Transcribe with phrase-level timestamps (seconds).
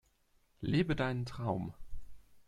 [0.61, 1.75] Lebe deinen Traum!